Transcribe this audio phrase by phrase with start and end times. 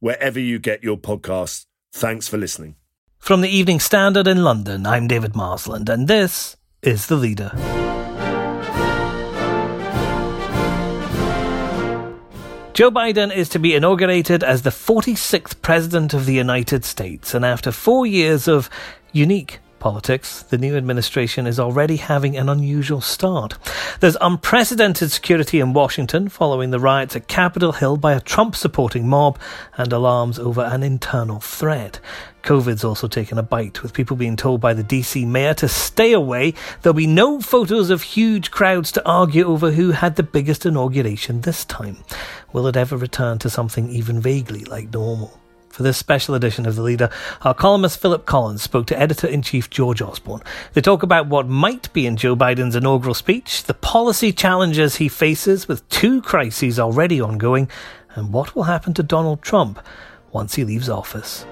[0.00, 1.66] wherever you get your podcasts.
[1.92, 2.76] Thanks for listening.
[3.18, 7.52] From the Evening Standard in London, I'm David Marsland, and this is The Leader.
[12.72, 17.44] Joe Biden is to be inaugurated as the 46th President of the United States, and
[17.44, 18.70] after four years of
[19.12, 23.58] unique politics, the new administration is already having an unusual start.
[23.98, 29.08] There's unprecedented security in Washington following the riots at Capitol Hill by a Trump supporting
[29.08, 29.40] mob
[29.76, 31.98] and alarms over an internal threat.
[32.42, 36.12] COVID's also taken a bite, with people being told by the DC mayor to stay
[36.12, 36.54] away.
[36.80, 41.40] There'll be no photos of huge crowds to argue over who had the biggest inauguration
[41.40, 41.98] this time.
[42.52, 45.40] Will it ever return to something even vaguely like normal?
[45.70, 47.10] For this special edition of The Leader,
[47.42, 50.42] our columnist Philip Collins spoke to editor in chief George Osborne.
[50.72, 55.08] They talk about what might be in Joe Biden's inaugural speech, the policy challenges he
[55.08, 57.68] faces with two crises already ongoing,
[58.16, 59.78] and what will happen to Donald Trump
[60.32, 61.46] once he leaves office.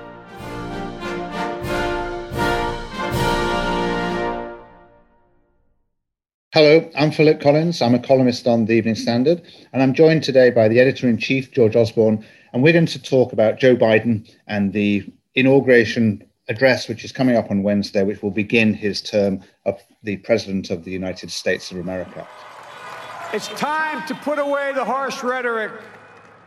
[6.55, 7.83] Hello, I'm Philip Collins.
[7.83, 9.43] I'm a columnist on the Evening Standard,
[9.75, 13.03] and I'm joined today by the editor in chief, George Osborne, and we're going to
[13.03, 15.05] talk about Joe Biden and the
[15.35, 20.17] inauguration address, which is coming up on Wednesday, which will begin his term of the
[20.17, 22.27] President of the United States of America.
[23.35, 25.73] It's time to put away the harsh rhetoric,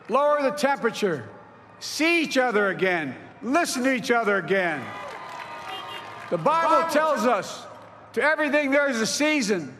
[0.10, 1.30] lower the temperature,
[1.80, 4.84] see each other again, listen to each other again.
[6.32, 7.68] The Bible tells us
[8.14, 9.78] to everything there is a season,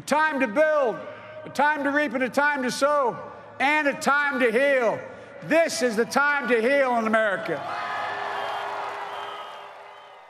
[0.00, 0.96] a time to build,
[1.44, 3.18] a time to reap, and a time to sow,
[3.58, 4.98] and a time to heal.
[5.42, 7.60] This is the time to heal in America.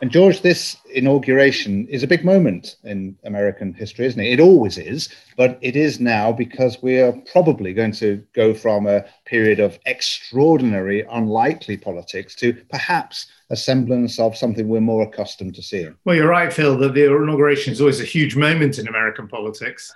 [0.02, 4.32] And George, this inauguration is a big moment in American history, isn't it?
[4.32, 8.86] It always is, but it is now because we are probably going to go from
[8.86, 15.54] a period of extraordinary, unlikely politics to perhaps a semblance of something we're more accustomed
[15.56, 15.94] to seeing.
[16.06, 19.92] Well, you're right, Phil, that the inauguration is always a huge moment in American politics.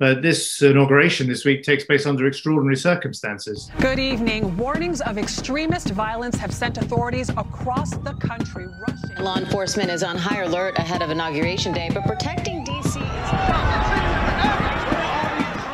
[0.00, 3.68] But this inauguration this week takes place under extraordinary circumstances.
[3.80, 4.56] Good evening.
[4.56, 9.24] Warnings of extremist violence have sent authorities across the country rushing.
[9.24, 13.00] Law enforcement is on high alert ahead of Inauguration Day, but protecting D.C.
[13.00, 13.06] is.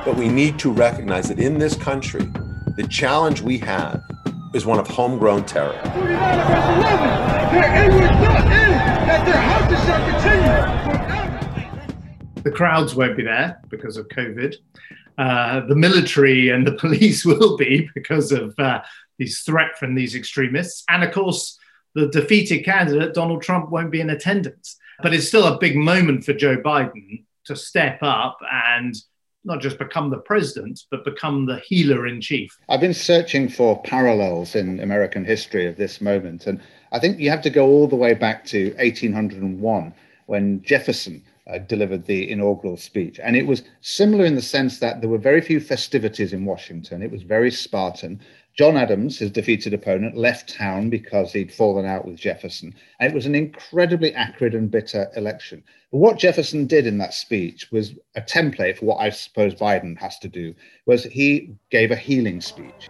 [0.07, 2.27] But we need to recognize that in this country,
[2.77, 4.03] the challenge we have
[4.55, 5.79] is one of homegrown terror.
[5.93, 8.73] 49 verse 11, their end was not in,
[9.06, 11.24] that their houses shall continue
[12.44, 14.55] the crowds won't be there because of COVID.
[15.16, 18.81] Uh, the military and the police will be because of uh,
[19.19, 20.84] these threat from these extremists.
[20.88, 21.59] And of course,
[21.94, 24.77] the defeated candidate, Donald Trump, won't be in attendance.
[25.03, 28.94] But it's still a big moment for Joe Biden to step up and
[29.44, 32.56] not just become the president, but become the healer in chief.
[32.69, 36.47] I've been searching for parallels in American history of this moment.
[36.47, 36.61] And
[36.93, 39.94] I think you have to go all the way back to 1801
[40.26, 43.21] when Jefferson uh, delivered the inaugural speech.
[43.22, 47.03] And it was similar in the sense that there were very few festivities in Washington.
[47.03, 48.21] It was very Spartan.
[48.56, 52.75] John Adams, his defeated opponent, left town because he'd fallen out with Jefferson.
[53.00, 55.62] And it was an incredibly acrid and bitter election.
[55.91, 59.99] But what Jefferson did in that speech was a template for what I suppose Biden
[59.99, 60.55] has to do,
[60.87, 62.88] was he gave a healing speech.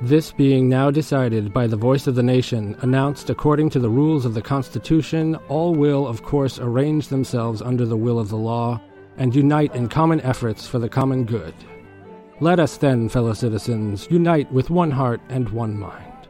[0.00, 4.24] This being now decided by the voice of the nation, announced according to the rules
[4.24, 8.80] of the Constitution, all will, of course, arrange themselves under the will of the law
[9.18, 11.54] and unite in common efforts for the common good.
[12.40, 16.28] Let us then, fellow citizens, unite with one heart and one mind.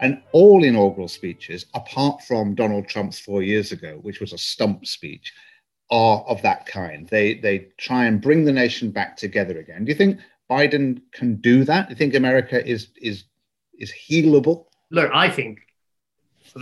[0.00, 4.86] And all inaugural speeches, apart from Donald Trump's four years ago, which was a stump
[4.86, 5.32] speech,
[5.90, 7.08] are of that kind.
[7.08, 9.84] They they try and bring the nation back together again.
[9.84, 11.90] Do you think Biden can do that?
[11.90, 13.24] You think America is is
[13.78, 14.66] is healable?
[14.90, 15.60] Look, I think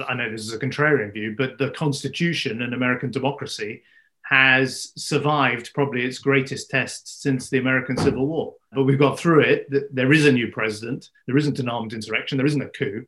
[0.09, 3.83] I know this is a contrarian view, but the Constitution and American democracy
[4.23, 8.55] has survived probably its greatest test since the American Civil War.
[8.73, 9.95] But we've got through it.
[9.95, 11.11] There is a new president.
[11.27, 12.37] There isn't an armed insurrection.
[12.37, 13.07] There isn't a coup.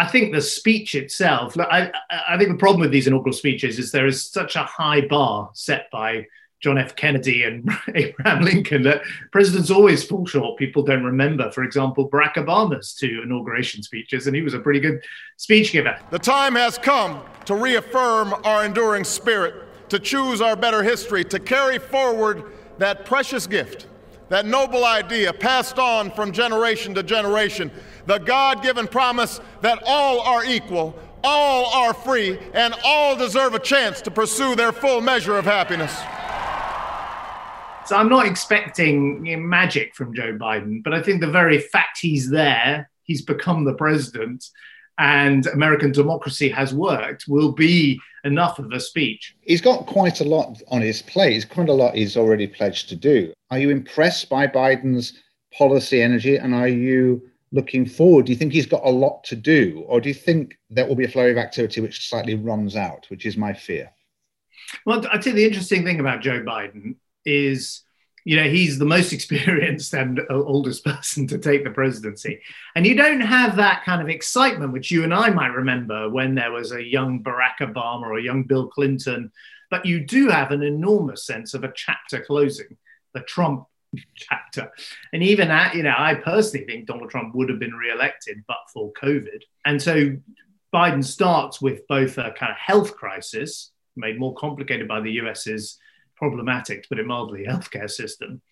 [0.00, 1.92] I think the speech itself, I,
[2.28, 5.50] I think the problem with these inaugural speeches is there is such a high bar
[5.52, 6.26] set by
[6.60, 6.94] John F.
[6.94, 9.02] Kennedy and Abraham Lincoln that
[9.32, 10.58] presidents always fall short.
[10.58, 14.80] People don't remember, for example, Barack Obama's two inauguration speeches, and he was a pretty
[14.80, 15.02] good
[15.36, 15.98] speech giver.
[16.10, 19.54] The time has come to reaffirm our enduring spirit,
[19.88, 23.86] to choose our better history, to carry forward that precious gift,
[24.28, 27.70] that noble idea passed on from generation to generation,
[28.06, 30.94] the God given promise that all are equal.
[31.22, 35.94] All are free and all deserve a chance to pursue their full measure of happiness.
[37.90, 42.30] So I'm not expecting magic from Joe Biden, but I think the very fact he's
[42.30, 44.44] there, he's become the president,
[44.96, 49.34] and American democracy has worked will be enough of a speech.
[49.40, 51.32] He's got quite a lot on his plate.
[51.32, 53.32] He's quite a lot he's already pledged to do.
[53.50, 55.14] Are you impressed by Biden's
[55.52, 58.26] policy energy and are you looking forward?
[58.26, 60.94] Do you think he's got a lot to do, or do you think there will
[60.94, 63.90] be a flurry of activity which slightly runs out, which is my fear?
[64.86, 66.94] Well, I'd say the interesting thing about Joe Biden
[67.24, 67.82] is
[68.24, 72.40] you know he's the most experienced and oldest person to take the presidency.
[72.74, 76.34] And you don't have that kind of excitement which you and i might remember when
[76.34, 79.32] there was a young barack obama or a young bill clinton
[79.70, 82.76] but you do have an enormous sense of a chapter closing
[83.14, 83.66] the trump
[84.14, 84.70] chapter.
[85.12, 88.58] And even at you know i personally think donald trump would have been re-elected but
[88.72, 89.42] for covid.
[89.64, 90.16] And so
[90.74, 95.78] biden starts with both a kind of health crisis made more complicated by the us's
[96.20, 98.42] problematic, to put it mildly, healthcare system.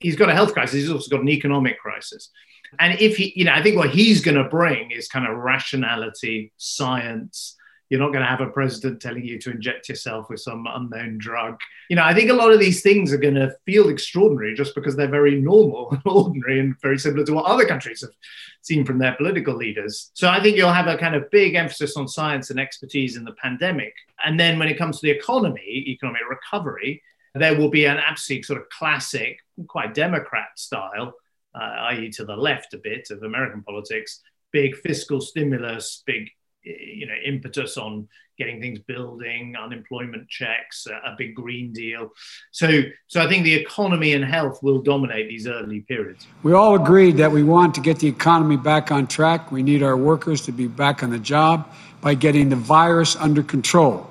[0.00, 0.80] He's got a health crisis.
[0.80, 2.30] He's also got an economic crisis.
[2.78, 5.38] And if he, you know, I think what he's going to bring is kind of
[5.38, 7.56] rationality, science.
[7.88, 11.18] You're not going to have a president telling you to inject yourself with some unknown
[11.18, 11.58] drug.
[11.90, 14.74] You know, I think a lot of these things are going to feel extraordinary just
[14.74, 18.10] because they're very normal and ordinary and very similar to what other countries have
[18.62, 20.10] seen from their political leaders.
[20.14, 23.24] So I think you'll have a kind of big emphasis on science and expertise in
[23.24, 23.92] the pandemic.
[24.24, 27.02] And then when it comes to the economy, economic recovery,
[27.34, 29.38] there will be an absolute sort of classic,
[29.68, 31.14] quite Democrat style,
[31.54, 34.20] uh, i.e., to the left a bit of American politics,
[34.52, 36.28] big fiscal stimulus, big
[36.64, 38.08] you know impetus on
[38.38, 42.10] getting things building unemployment checks a, big green deal.
[42.50, 46.26] So so i think the economy and health will dominate these early periods.
[46.42, 49.52] We all agreed that we want to get the economy back on track.
[49.52, 51.68] We need our workers to be back on the job
[52.00, 54.08] by getting the virus under control.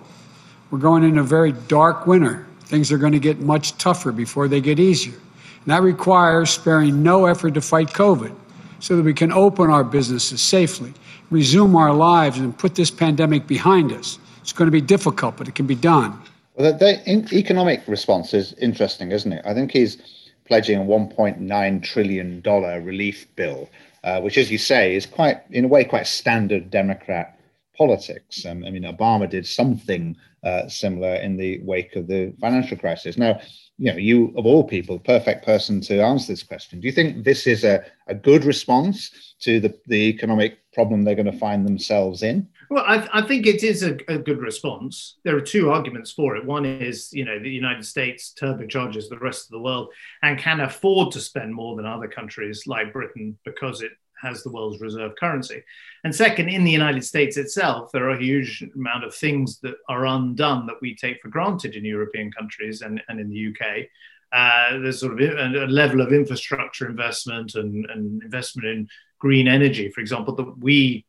[0.70, 4.48] We're going in a very dark winter things are going to get much tougher before
[4.48, 5.14] they get easier.
[5.14, 8.34] And that requires sparing no effort to fight COVID
[8.80, 10.94] so that we can open our businesses safely,
[11.30, 14.18] resume our lives, and put this pandemic behind us.
[14.42, 16.18] It's going to be difficult, but it can be done.
[16.56, 19.42] Well, the, economic response is interesting, isn't it?
[19.46, 19.98] I think he's
[20.46, 23.70] pledging a $1.9 trillion relief bill,
[24.04, 27.38] uh, which, as you say, is quite, in a way, quite standard Democrat
[27.82, 28.46] politics.
[28.46, 33.18] Um, I mean, Obama did something uh, similar in the wake of the financial crisis.
[33.18, 33.42] Now,
[33.80, 36.80] you know, you of all people, perfect person to answer this question.
[36.80, 41.16] Do you think this is a, a good response to the, the economic problem they're
[41.16, 42.48] going to find themselves in?
[42.70, 45.18] Well, I, I think it is a, a, good response.
[45.26, 46.46] There are two arguments for it.
[46.46, 49.90] One is, you know, the United States turbocharges the rest of the world
[50.22, 53.92] and can afford to spend more than other countries like Britain because it
[54.22, 55.64] has the world's reserve currency.
[56.04, 59.76] And second, in the United States itself, there are a huge amount of things that
[59.90, 63.88] are undone that we take for granted in European countries and, and in the UK.
[64.32, 68.88] Uh, there's sort of a, a, level of infrastructure investment and, and investment in
[69.20, 71.06] green energy, for example, that we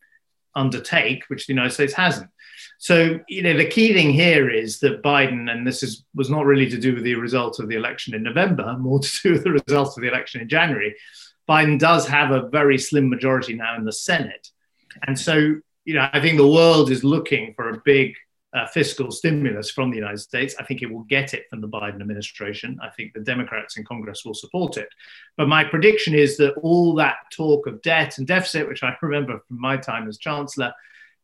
[0.54, 2.28] undertake, which the United States hasn't.
[2.78, 6.46] So, you know, the key thing here is that Biden, and this is was not
[6.46, 9.44] really to do with the result of the election in November, more to do with
[9.44, 10.94] the results of the election in January,
[11.52, 14.48] Biden does have a very slim majority now in the Senate.
[15.06, 15.34] And so,
[15.84, 18.14] you know, I think the world is looking for a big
[18.54, 20.54] uh, fiscal stimulus from the United States.
[20.58, 22.78] I think it will get it from the Biden administration.
[22.82, 24.88] I think the Democrats in Congress will support it.
[25.36, 29.38] But my prediction is that all that talk of debt and deficit, which I remember
[29.46, 30.72] from my time as chancellor,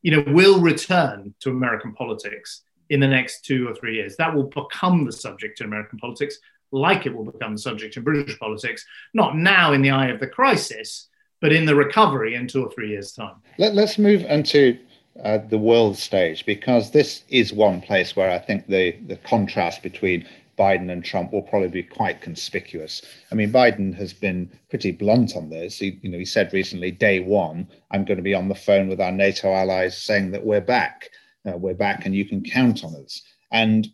[0.03, 4.17] you know, will return to American politics in the next two or three years.
[4.17, 6.39] That will become the subject in American politics
[6.73, 8.85] like it will become the subject in British politics,
[9.15, 11.09] not now in the eye of the crisis,
[11.41, 13.37] but in the recovery in two or three years' time.
[13.59, 14.79] Let, us move into
[15.23, 19.83] uh, the world stage because this is one place where I think the, the contrast
[19.83, 20.27] between
[20.59, 23.03] Biden and Trump will probably be quite conspicuous.
[23.31, 25.79] I mean, Biden has been pretty blunt on this.
[25.79, 28.89] He, you know, he said recently, day one, I'm going to be on the phone
[28.89, 31.11] with our NATO allies saying that we're back,
[31.49, 33.23] uh, we're back, and you can count on us.
[33.53, 33.89] And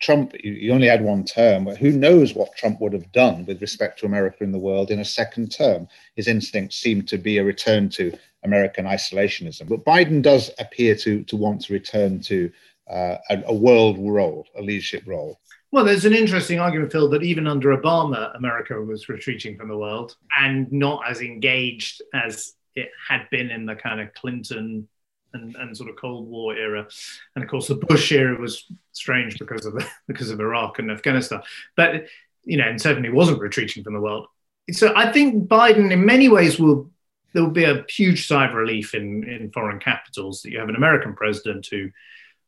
[0.00, 3.60] Trump, he only had one term, but who knows what Trump would have done with
[3.60, 5.88] respect to America in the world in a second term?
[6.16, 9.68] His instincts seem to be a return to American isolationism.
[9.68, 12.50] But Biden does appear to, to want to return to
[12.88, 15.38] uh, a, a world role, a leadership role.
[15.70, 19.76] Well, there's an interesting argument, Phil, that even under Obama, America was retreating from the
[19.76, 24.88] world and not as engaged as it had been in the kind of Clinton
[25.32, 26.86] and, and sort of Cold War era.
[27.34, 29.74] And of course, the Bush era was strange because of
[30.08, 31.42] because of Iraq and Afghanistan.
[31.76, 32.06] But
[32.44, 34.26] you know, and certainly wasn't retreating from the world.
[34.70, 36.90] So I think Biden, in many ways, will
[37.32, 40.68] there will be a huge sigh of relief in in foreign capitals that you have
[40.68, 41.90] an American president who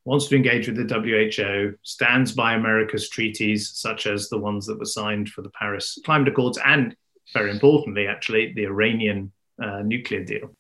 [0.05, 4.79] wants to engage with the WHO, stands by America's treaties, such as the ones that
[4.79, 6.97] were signed for the Paris Climate Accords, and
[7.35, 9.31] very importantly, actually, the Iranian
[9.63, 10.55] uh, nuclear deal.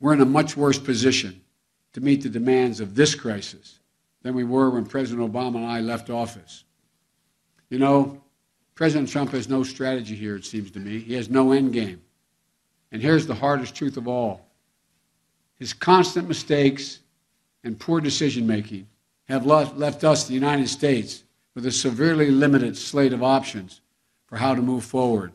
[0.00, 1.42] We're in a much worse position
[1.92, 3.80] to meet the demands of this crisis
[4.22, 6.64] than we were when President Obama and I left office.
[7.68, 8.22] You know,
[8.74, 10.98] President Trump has no strategy here, it seems to me.
[10.98, 12.00] He has no end game.
[12.92, 14.46] And here's the hardest truth of all
[15.58, 17.00] his constant mistakes
[17.64, 18.86] and poor decision making
[19.28, 23.82] have left us, the United States, with a severely limited slate of options
[24.26, 25.32] for how to move forward.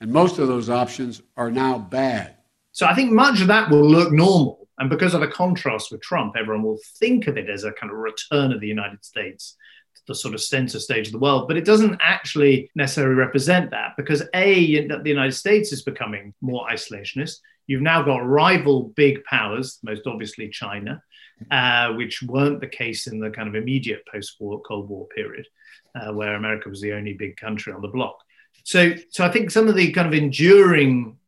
[0.00, 2.36] And most of those options are now bad.
[2.72, 4.59] So I think much of that will look normal.
[4.80, 7.92] And because of the contrast with Trump, everyone will think of it as a kind
[7.92, 9.56] of return of the United States
[9.94, 11.48] to the sort of center stage of the world.
[11.48, 16.66] But it doesn't actually necessarily represent that because A, the United States is becoming more
[16.68, 17.40] isolationist.
[17.66, 21.02] You've now got rival big powers, most obviously China,
[21.50, 25.46] uh, which weren't the case in the kind of immediate post-war Cold War period,
[25.94, 28.16] uh, where America was the only big country on the block.
[28.64, 31.18] So, so I think some of the kind of enduring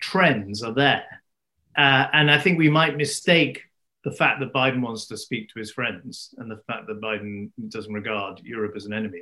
[0.00, 1.19] trends are there,
[1.76, 3.62] uh, and I think we might mistake
[4.04, 7.50] the fact that Biden wants to speak to his friends and the fact that Biden
[7.68, 9.20] doesn't regard Europe as an enemy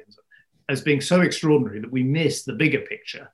[0.69, 3.31] as being so extraordinary that we miss the bigger picture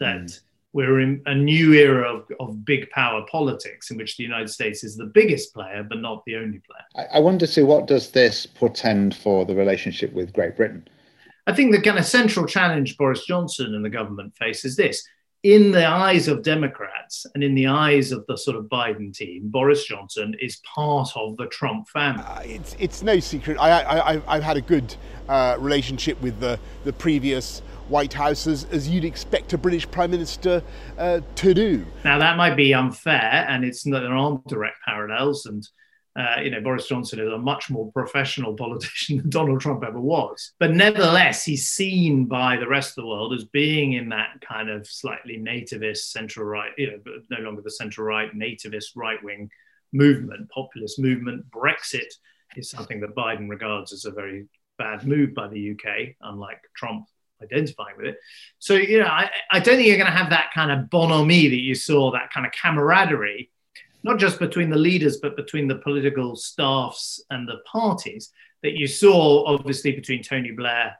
[0.00, 0.22] that.
[0.22, 0.40] Mm
[0.72, 4.84] we're in a new era of, of big power politics in which the United States
[4.84, 7.08] is the biggest player, but not the only player.
[7.10, 10.86] I, I wonder, too, what does this portend for the relationship with Great Britain?
[11.46, 15.02] I think the kind of central challenge Boris Johnson and the government face is this.
[15.48, 19.48] In the eyes of Democrats and in the eyes of the sort of Biden team,
[19.48, 22.22] Boris Johnson is part of the Trump family.
[22.22, 23.56] Uh, it's, it's no secret.
[23.56, 24.94] I, I, I've had a good
[25.26, 30.10] uh, relationship with the, the previous White House as, as you'd expect a British Prime
[30.10, 30.62] Minister
[30.98, 31.86] uh, to do.
[32.04, 35.46] Now, that might be unfair, and it's not, there aren't direct parallels.
[35.46, 35.66] And,
[36.18, 40.00] uh, you know, Boris Johnson is a much more professional politician than Donald Trump ever
[40.00, 40.52] was.
[40.58, 44.68] But nevertheless, he's seen by the rest of the world as being in that kind
[44.68, 46.98] of slightly nativist, central right, you know,
[47.30, 49.48] no longer the central right, nativist right wing
[49.92, 51.48] movement, populist movement.
[51.50, 52.12] Brexit
[52.56, 54.46] is something that Biden regards as a very
[54.76, 57.06] bad move by the UK, unlike Trump
[57.40, 58.18] identifying with it.
[58.58, 61.48] So, you know, I, I don't think you're going to have that kind of bonhomie
[61.48, 63.50] that you saw, that kind of camaraderie,
[64.08, 68.86] not just between the leaders, but between the political staffs and the parties that you
[68.86, 70.96] saw, obviously, between Tony Blair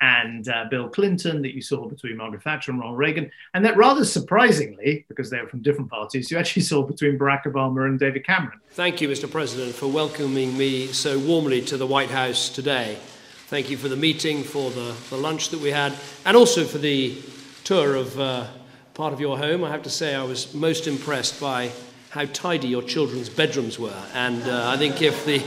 [0.00, 3.76] and uh, Bill Clinton, that you saw between Margaret Thatcher and Ronald Reagan, and that
[3.76, 7.96] rather surprisingly, because they were from different parties, you actually saw between Barack Obama and
[7.96, 8.58] David Cameron.
[8.72, 9.30] Thank you, Mr.
[9.30, 12.98] President, for welcoming me so warmly to the White House today.
[13.46, 15.94] Thank you for the meeting, for the, the lunch that we had,
[16.26, 17.22] and also for the
[17.62, 18.48] tour of uh,
[18.94, 19.62] part of your home.
[19.62, 21.70] I have to say, I was most impressed by
[22.10, 24.02] how tidy your children's bedrooms were.
[24.14, 25.42] And uh, I think if the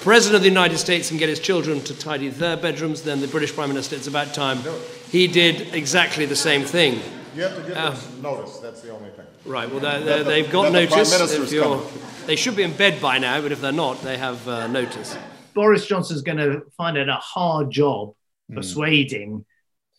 [0.00, 3.28] President of the United States can get his children to tidy their bedrooms, then the
[3.28, 4.58] British Prime Minister, it's about time
[5.10, 7.00] he did exactly the same thing.
[7.34, 9.26] You have to give uh, notice, that's the only thing.
[9.44, 11.10] Right, well, they're, they have got notice.
[11.10, 11.82] The
[12.26, 15.16] they should be in bed by now, but if they're not, they have uh, notice.
[15.54, 18.14] Boris Johnson's going to find it a hard job
[18.50, 18.56] mm.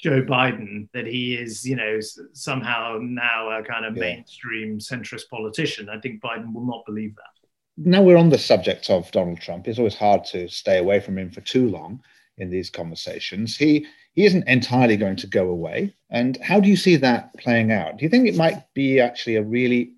[0.01, 2.00] Joe Biden that he is, you know,
[2.34, 4.01] somehow now a kind of yeah.
[4.01, 5.89] mainstream centrist politician.
[5.89, 7.48] I think Biden will not believe that.
[7.77, 9.67] Now we're on the subject of Donald Trump.
[9.67, 12.01] It's always hard to stay away from him for too long
[12.38, 13.55] in these conversations.
[13.55, 15.96] He he isn't entirely going to go away.
[16.10, 17.98] And how do you see that playing out?
[17.98, 19.93] Do you think it might be actually a really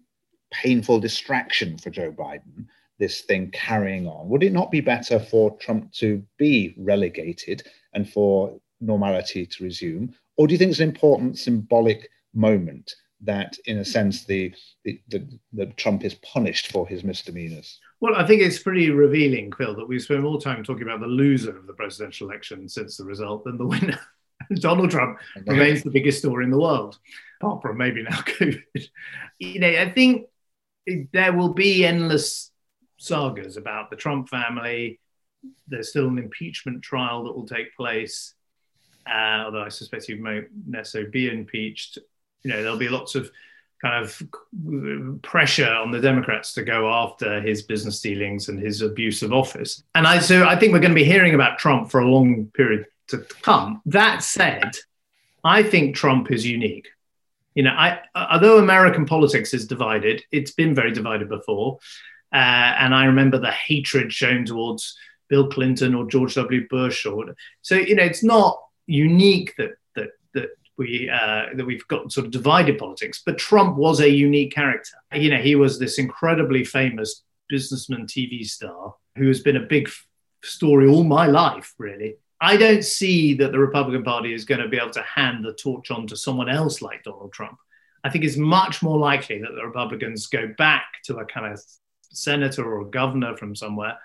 [0.52, 2.68] painful distraction for Joe Biden
[3.00, 4.30] this thing carrying on?
[4.30, 10.14] Would it not be better for Trump to be relegated and for normality to resume?
[10.38, 15.00] Or do you think it's an important symbolic moment that, in a sense, the, the,
[15.10, 17.80] the, the Trump is punished for his misdemeanors?
[18.00, 21.08] Well, I think it's pretty revealing, Phil, that we spent more time talking about the
[21.08, 24.00] loser of the presidential election since the result than the winner.
[24.56, 27.00] Donald Trump remains the biggest story in the world,
[27.42, 28.90] apart from maybe now COVID.
[29.40, 30.28] You know, I think
[31.14, 32.52] there will be endless
[32.98, 35.00] sagas about the Trump family.
[35.68, 38.34] There's still an impeachment trial that will take place,
[39.08, 41.98] uh, although I suspect he won't necessarily be impeached.
[42.44, 43.32] You know, there'll be lots of
[43.82, 49.22] kind of pressure on the Democrats to go after his business dealings and his abuse
[49.22, 49.84] of office.
[49.94, 52.48] And I so I think we're going to be hearing about Trump for a long
[52.54, 53.82] period to come.
[53.86, 54.72] That said,
[55.44, 56.88] I think Trump is unique.
[57.56, 61.80] You know, I, although American politics is divided, it's been very divided before.
[62.34, 62.38] Uh,
[62.80, 66.68] and I remember the hatred shown towards Bill Clinton or George W.
[66.68, 71.88] Bush, or so you know, it's not unique that that that we uh, that we've
[71.88, 73.22] got sort of divided politics.
[73.26, 74.98] But Trump was a unique character.
[75.14, 79.90] You know, he was this incredibly famous businessman, TV star who has been a big
[80.44, 82.16] story all my life, really.
[82.42, 85.54] I don't see that the Republican Party is going to be able to hand the
[85.54, 87.58] torch on to someone else like Donald Trump.
[88.04, 91.62] I think it's much more likely that the Republicans go back to a kind of
[92.12, 93.98] senator or governor from somewhere.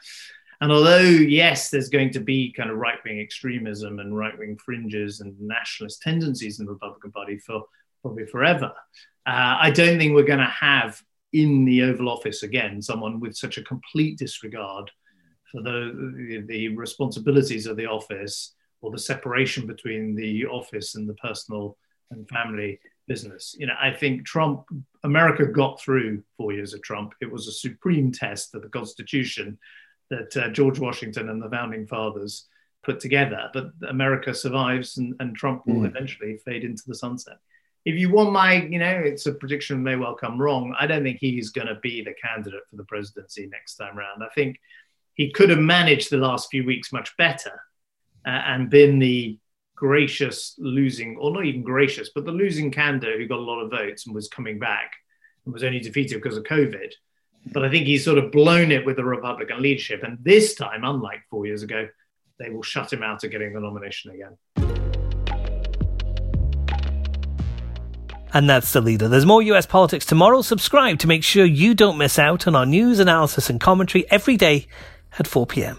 [0.61, 4.59] And although, yes, there's going to be kind of right wing extremism and right wing
[4.65, 7.63] fringes and nationalist tendencies in the Republican Party for
[8.03, 8.73] probably forever,
[9.27, 11.01] uh, I don't think we're going to have
[11.33, 14.91] in the Oval Office again someone with such a complete disregard
[15.53, 21.15] for the, the responsibilities of the office or the separation between the office and the
[21.15, 21.77] personal
[22.11, 23.55] and family business.
[23.59, 24.65] You know, I think Trump,
[25.05, 27.15] America got through four years of Trump.
[27.21, 29.59] It was a supreme test of the Constitution
[30.11, 32.47] that uh, George Washington and the founding fathers
[32.83, 33.51] put together.
[33.53, 35.87] But America survives, and, and Trump will mm.
[35.87, 37.37] eventually fade into the sunset.
[37.85, 40.75] If you want my, you know, it's a prediction may well come wrong.
[40.79, 44.23] I don't think he's going to be the candidate for the presidency next time around.
[44.23, 44.59] I think
[45.15, 47.61] he could have managed the last few weeks much better
[48.27, 49.39] uh, and been the
[49.75, 53.71] gracious losing, or not even gracious, but the losing candidate who got a lot of
[53.71, 54.93] votes and was coming back
[55.45, 56.93] and was only defeated because of COVID.
[57.53, 60.03] But I think he's sort of blown it with the Republican leadership.
[60.03, 61.89] And this time, unlike four years ago,
[62.39, 64.37] they will shut him out of getting the nomination again.
[68.35, 69.09] And that's the leader.
[69.09, 70.43] There's more US politics tomorrow.
[70.43, 74.37] Subscribe to make sure you don't miss out on our news, analysis, and commentary every
[74.37, 74.67] day
[75.19, 75.79] at 4 pm.